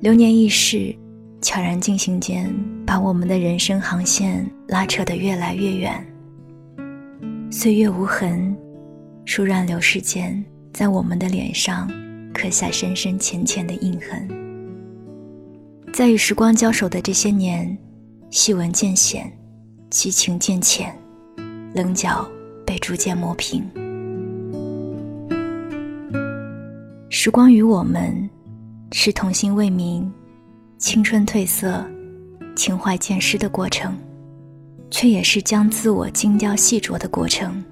[0.00, 0.96] 流年易逝，
[1.42, 2.50] 悄然进行间，
[2.86, 6.02] 把我们的人生航线拉扯得越来越远。
[7.50, 8.56] 岁月无痕，
[9.26, 10.42] 倏然流逝间，
[10.72, 11.86] 在我们的脸上
[12.32, 14.26] 刻下深深浅浅的印痕。
[15.92, 17.76] 在与时光交手的这些年，
[18.30, 19.30] 细纹渐显，
[19.90, 20.96] 激情渐浅，
[21.74, 22.26] 棱角
[22.64, 23.62] 被逐渐磨平。
[27.10, 28.29] 时光与我们。
[28.92, 30.04] 是童心未泯、
[30.76, 31.84] 青春褪色、
[32.56, 33.96] 情怀渐失的过程，
[34.90, 37.62] 却也是将自我精雕细琢的过程。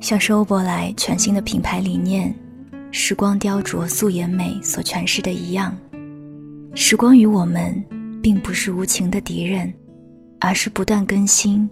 [0.00, 2.34] 像是欧珀莱全新的品牌理念
[2.90, 5.76] “时光雕琢素颜美”所诠释的一样，
[6.74, 7.84] 时光与我们
[8.22, 9.72] 并不是无情的敌人，
[10.40, 11.68] 而是不断更新、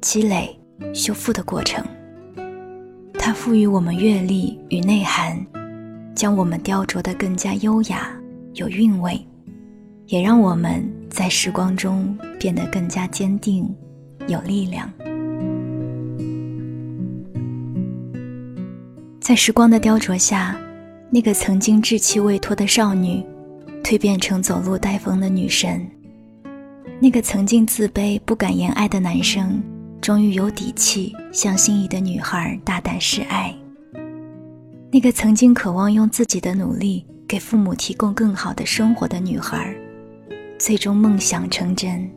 [0.00, 0.58] 积累、
[0.92, 1.84] 修复的过程。
[3.16, 5.38] 它赋予我们阅历与内涵。
[6.14, 8.10] 将我们雕琢得更加优雅、
[8.54, 9.20] 有韵味，
[10.06, 13.68] 也让我们在时光中变得更加坚定、
[14.28, 14.90] 有力量。
[19.20, 20.56] 在时光的雕琢下，
[21.10, 23.24] 那个曾经稚气未脱的少女，
[23.82, 25.80] 蜕变成走路带风的女神；
[27.00, 29.62] 那个曾经自卑不敢言爱的男生，
[30.00, 33.52] 终于有底气向心仪的女孩大胆示爱。
[34.94, 39.74] 那个曾经渴望用自己的努力给父母提供更好的生活的女孩，
[40.56, 42.08] 最终梦想成真。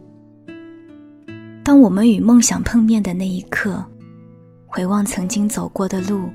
[1.63, 3.84] 当我们与梦想碰面的那一刻，
[4.68, 6.29] 回望曾经走过的路，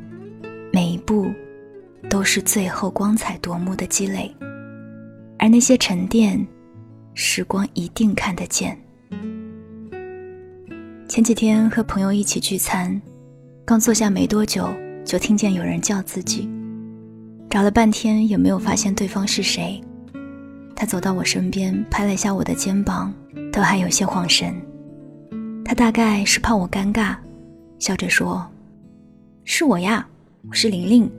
[0.72, 1.30] 每一步
[2.10, 4.28] 都是最后光彩夺目的积累，
[5.38, 6.44] 而那些沉淀，
[7.14, 8.76] 时光一定看得见。
[11.06, 13.00] 前几天和朋友一起聚餐，
[13.64, 14.68] 刚坐下没多久。
[15.04, 16.48] 就听见有人叫自己，
[17.50, 19.80] 找了半天也没有发现对方是谁。
[20.74, 23.12] 他走到我身边，拍了一下我的肩膀，
[23.52, 24.54] 都还有些晃神。
[25.64, 27.14] 他大概是怕我尴尬，
[27.78, 28.44] 笑着说
[29.44, 30.06] ：“是我呀，
[30.48, 31.10] 我是玲玲。”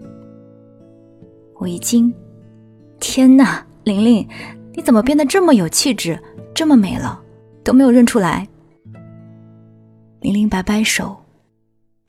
[1.59, 2.13] 我一惊
[2.99, 4.27] ：“天哪，玲玲，
[4.73, 6.19] 你怎么变得这么有气质，
[6.53, 7.21] 这么美了，
[7.63, 8.47] 都没有认出来？”
[10.19, 11.22] 玲玲摆摆手。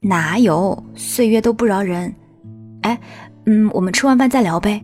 [0.06, 2.15] 哪有岁月都不饶人？
[2.82, 3.00] 哎，
[3.47, 4.78] 嗯，我们吃完饭再聊呗。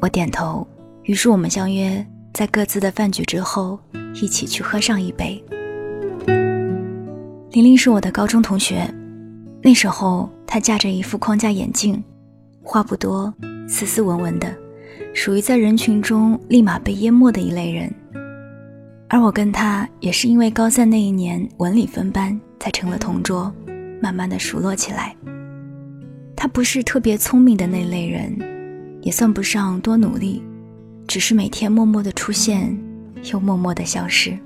[0.00, 0.66] 我点头。
[1.04, 2.04] 于是我们相约
[2.34, 3.78] 在各自的饭局之后，
[4.20, 5.40] 一起去喝上一杯。
[7.52, 8.92] 玲玲是我的高中同学，
[9.62, 12.02] 那时候她架着一副框架眼镜，
[12.64, 13.32] 话不多，
[13.68, 14.52] 斯斯文文的，
[15.14, 17.94] 属于在人群中立马被淹没的一类人。
[19.08, 23.52] 而我跟她也是因为高三那一年文理分班，才成了同桌。
[24.02, 25.14] 慢慢的熟络起来。
[26.36, 28.36] 他不是特别聪明的那类人，
[29.00, 30.42] 也算不上多努力，
[31.06, 32.76] 只是每天默默的出现，
[33.32, 34.36] 又默默的消失。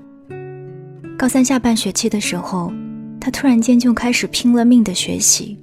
[1.17, 2.71] 高三下半学期的时候，
[3.19, 5.57] 他突然间就开始拼了命的学习，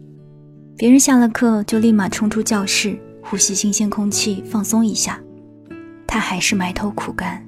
[0.76, 5.20] 别人下了课就立马冲出教室，呼吸新鲜空气，放松一下。
[6.04, 7.44] 他还是埋头苦干，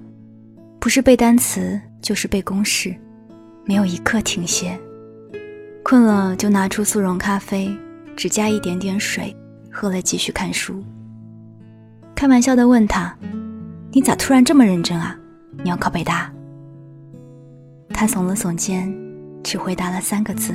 [0.79, 2.95] 不是背单词，就是背公式，
[3.65, 4.79] 没有一刻停歇。
[5.89, 7.73] 困了就拿出速溶咖啡，
[8.17, 9.33] 只加一点点水，
[9.71, 10.83] 喝了继续看书。
[12.13, 13.17] 开玩笑的问他
[13.95, 15.17] ：“你咋突然这么认真啊？
[15.63, 16.29] 你要考北大？”
[17.95, 18.93] 他耸了耸肩，
[19.45, 20.53] 只回答了三个字：“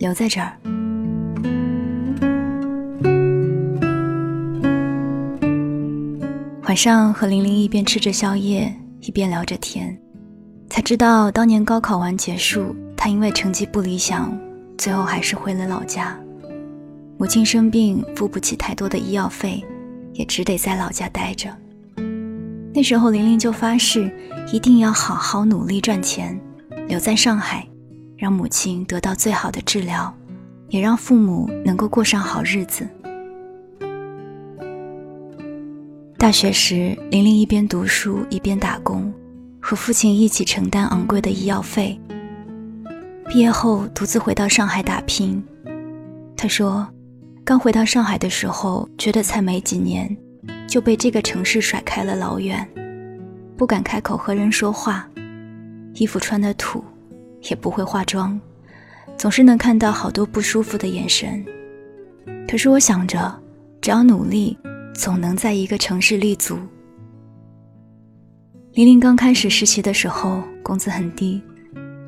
[0.00, 0.50] 留在这儿。”
[6.66, 9.96] 晚上和玲玲一边吃着宵夜，一边聊着天，
[10.68, 12.74] 才知道当年高考完结束。
[12.96, 14.36] 他因为成绩不理想，
[14.78, 16.18] 最后还是回了老家。
[17.18, 19.64] 母亲生病，付不起太多的医药费，
[20.12, 21.48] 也只得在老家待着。
[22.74, 24.14] 那时候，玲玲就发誓
[24.52, 26.38] 一定要好好努力赚钱，
[26.88, 27.66] 留在上海，
[28.16, 30.12] 让母亲得到最好的治疗，
[30.68, 32.86] 也让父母能够过上好日子。
[36.18, 39.12] 大学时，玲玲一边读书一边打工，
[39.60, 41.98] 和父亲一起承担昂贵的医药费。
[43.28, 45.42] 毕业后独自回到上海打拼，
[46.36, 46.86] 他说
[47.44, 50.16] ：“刚回到上海的时候，觉得才没几年
[50.68, 52.66] 就被这个城市甩开了老远，
[53.56, 55.08] 不敢开口和人说话，
[55.94, 56.84] 衣服穿的土，
[57.50, 58.40] 也不会化妆，
[59.16, 61.44] 总是能看到好多不舒服的眼神。
[62.48, 63.36] 可是我想着，
[63.80, 64.56] 只要努力，
[64.94, 66.56] 总能在一个城市立足。
[68.74, 71.42] 玲玲刚开始实习的时候，工资很低，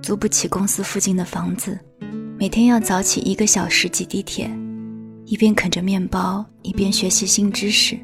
[0.03, 1.79] 租不起公司附近的房子，
[2.39, 4.51] 每天要早起一个小时挤地铁，
[5.27, 7.99] 一边啃着面包，一边学习新知识。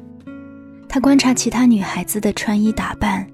[0.87, 3.25] 他观察其他女孩子的穿衣打扮，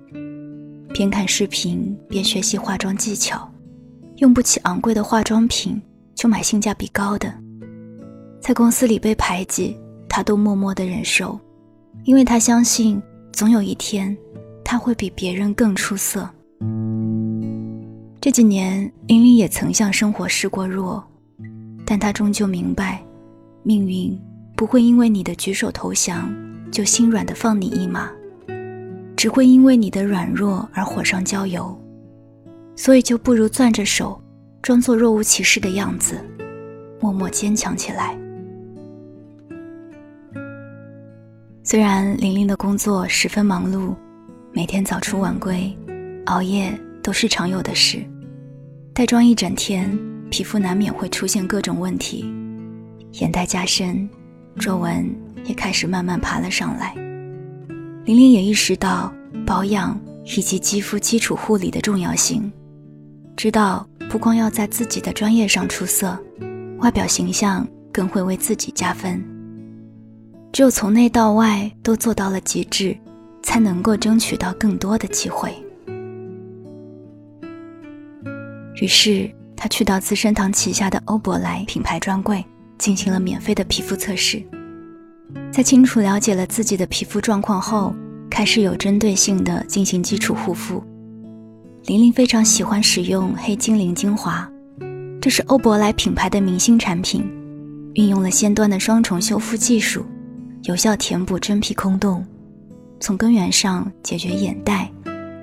[0.94, 3.50] 边看视频边学习化妆技巧。
[4.18, 5.82] 用不起昂贵的化妆品，
[6.16, 7.34] 就买性价比高的。
[8.40, 9.76] 在公司里被排挤，
[10.08, 11.40] 他都默默的忍受，
[12.06, 13.02] 因为他相信
[13.34, 14.16] 总有一天。
[14.64, 16.30] 他会比别人更出色。
[18.22, 21.04] 这几年，玲玲也曾向生活示过弱，
[21.84, 23.04] 但她终究明白，
[23.64, 24.16] 命运
[24.56, 26.32] 不会因为你的举手投降
[26.72, 28.12] 就心软的放你一马，
[29.18, 31.76] 只会因为你的软弱而火上浇油。
[32.76, 34.22] 所以，就不如攥着手，
[34.62, 36.24] 装作若无其事的样子，
[37.00, 38.16] 默默坚强起来。
[41.64, 43.96] 虽然玲玲的工作十分忙碌。
[44.54, 45.74] 每天早出晚归，
[46.26, 48.06] 熬夜都是常有的事。
[49.02, 50.00] 带妆一整天，
[50.30, 52.32] 皮肤难免会出现各种问题，
[53.14, 54.08] 眼袋加深，
[54.60, 55.10] 皱纹
[55.44, 56.94] 也开始慢慢爬了上来。
[58.06, 59.12] 玲玲也意识到
[59.44, 62.54] 保养以及肌肤基础护理的重要性，
[63.36, 66.16] 知道不光要在自己的专业上出色，
[66.78, 69.20] 外表形象更会为自己加分。
[70.54, 72.96] 只有从内到外都做到了极致。
[73.42, 75.52] 才能够争取到更多的机会。
[78.82, 82.44] 于是，他去到资生堂旗下的欧珀莱品牌专柜，
[82.80, 84.42] 进行了免费的皮肤测试。
[85.52, 87.94] 在清楚了解了自己的皮肤状况后，
[88.28, 90.84] 开始有针对性的进行基础护肤。
[91.86, 94.50] 玲玲非常喜欢使用黑精灵精华，
[95.22, 97.24] 这是欧珀莱品牌的明星产品，
[97.94, 100.04] 运用了先端的双重修复技术，
[100.64, 102.26] 有效填补真皮空洞。
[103.00, 104.92] 从根源上解决眼袋、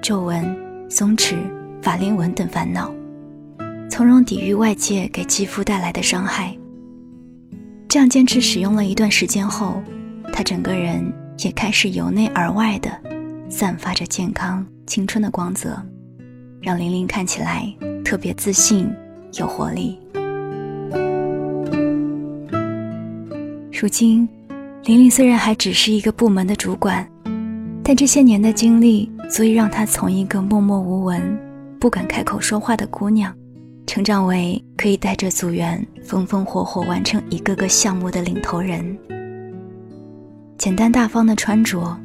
[0.02, 0.44] 皱纹、
[0.90, 1.36] 松弛、
[1.80, 2.92] 法令纹等烦恼，
[3.88, 6.56] 从容抵御外界给肌肤带来的伤害。
[7.88, 9.82] 这样坚持使用了一段时间后，
[10.32, 11.04] 她整个人
[11.38, 12.90] 也开始由内而外的
[13.48, 15.80] 散发着健康、青春的光泽，
[16.60, 17.74] 让玲玲看起来
[18.04, 18.88] 特别自信、
[19.38, 19.98] 有活力。
[23.72, 24.28] 如今，
[24.84, 27.08] 玲玲虽然还只是一个部门的主管。
[27.82, 31.22] 但这些年的经历，足以让她从一个默默无闻、
[31.80, 33.34] 不敢开口说话的姑娘，
[33.88, 38.96] 成长为可以带着组员风风火火完成一个个项目的领头人。
[40.58, 41.98] 简单大方的穿着，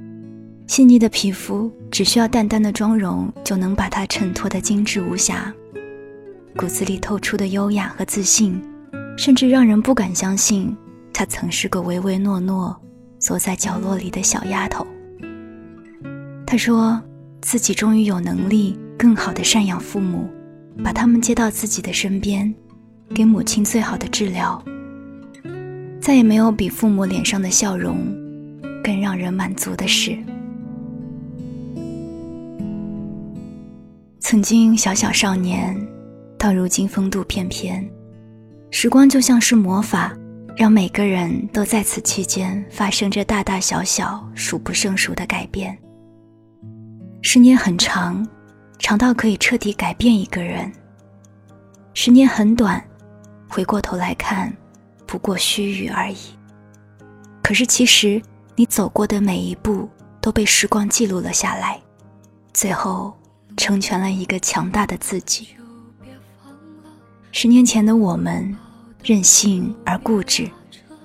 [0.66, 5.54] 细腻的皮肤，只需要淡淡的妆容，就能把她衬托得精致无瑕。
[6.56, 8.62] 骨子里透出的优雅和自信，
[9.18, 10.74] 甚至让人不敢相信，
[11.12, 12.74] 她曾是个唯唯诺诺、
[13.20, 14.88] 缩在角落里的小丫头。
[16.46, 17.02] 他说
[17.42, 20.30] ：“自己终于有能力更好的赡养父母，
[20.82, 22.54] 把他们接到自己的身边，
[23.14, 24.64] 给母亲最好的治疗。
[26.00, 27.98] 再也没有比父母脸上的笑容
[28.84, 30.18] 更让人满足的事。
[34.20, 35.76] 曾经小小少年，
[36.38, 37.88] 到如今风度翩翩，
[38.72, 40.12] 时光就像是魔法，
[40.58, 45.78] 让每个人都在此期间发生着大大小小、数不胜数的改变。”
[47.22, 48.28] 十年很长，
[48.80, 50.70] 长到可以彻底改变一个人；
[51.94, 52.84] 十年很短，
[53.48, 54.54] 回过头来看，
[55.06, 56.18] 不过须臾而已。
[57.42, 58.22] 可是其实，
[58.56, 59.90] 你走过的每一步
[60.20, 61.80] 都被时光记录了下来，
[62.54, 63.14] 最后
[63.56, 65.50] 成全了一个强大的自己。
[67.32, 68.56] 十年前的我们，
[69.02, 70.50] 任性而固执，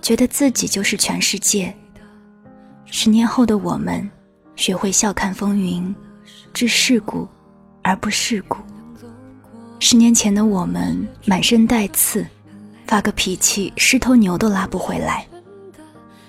[0.02, 1.72] 觉得自己就是全世界；
[2.86, 4.10] 十年后的我们，
[4.56, 5.94] 学会笑看风云。
[6.52, 7.28] 知世故，
[7.88, 8.58] 而不世故。
[9.80, 12.26] 十年前的我们满身带刺，
[12.86, 15.24] 发个脾气十头牛都拉不回来；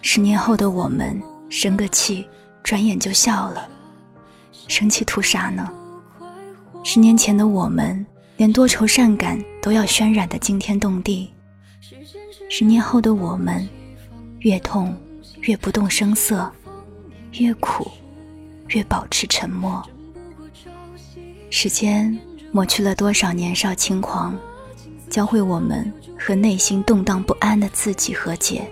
[0.01, 2.25] 十年后的我们生个气，
[2.63, 3.67] 转眼就笑了。
[4.69, 5.69] 生气图啥呢？
[6.81, 8.05] 十年前的我们
[8.37, 11.27] 连多愁善感都要渲染的惊天动地；
[12.49, 13.67] 十年后的我们
[14.39, 14.95] 越痛
[15.41, 16.49] 越不动声色，
[17.33, 17.91] 越苦
[18.69, 19.85] 越保持沉默。
[21.49, 22.17] 时间
[22.51, 24.37] 抹去了多少年少轻狂，
[25.09, 28.69] 教会我们和内心动荡不安的自己和解，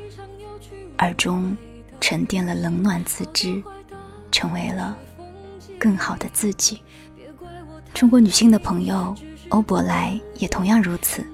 [0.96, 1.55] 而终
[2.00, 3.62] 沉淀了冷暖自知，
[4.31, 4.96] 成为了
[5.79, 6.79] 更好的自己。
[7.93, 9.15] 中国女性的朋友
[9.50, 11.25] 欧珀莱也同样如此，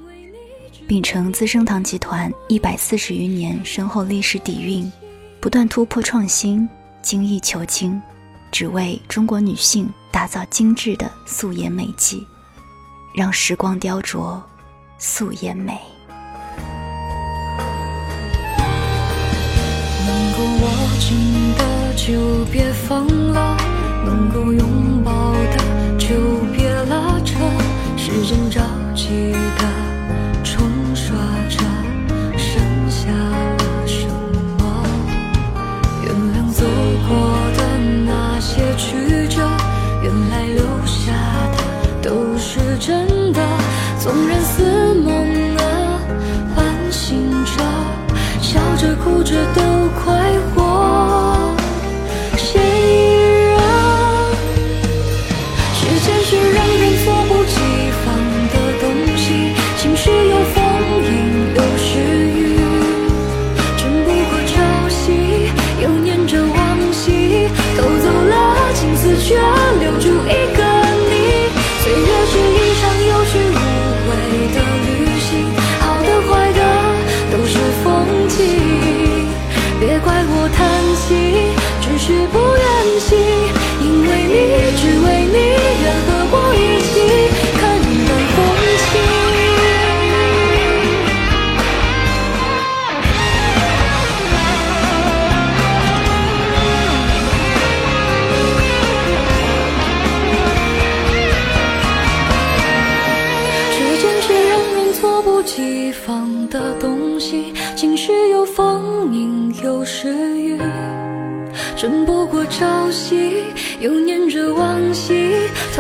[0.88, 4.90] 秉承资生堂集团一百四十余年深厚历史底蕴，
[5.42, 6.68] 不断突破创新，
[7.02, 8.02] 精益求精，
[8.54, 12.24] 只为中国女性打造精致的素颜美肌，
[13.16, 14.40] 让时光雕琢
[15.00, 15.76] 素颜美。
[20.06, 20.70] 能够握
[21.00, 21.18] 紧
[21.58, 23.58] 的就别放了，
[24.06, 26.14] 能够拥抱的就
[26.56, 27.34] 别拉扯，
[27.98, 28.62] 时间着
[28.96, 29.83] 急的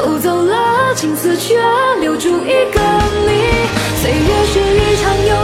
[0.03, 1.57] 偷走了青丝，却
[2.01, 2.81] 留住一个
[3.25, 3.31] 你。
[4.01, 5.42] 岁月是一场游。